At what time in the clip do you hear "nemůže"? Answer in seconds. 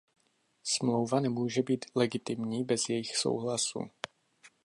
1.19-1.63